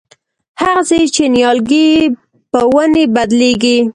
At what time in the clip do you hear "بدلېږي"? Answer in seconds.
3.15-3.77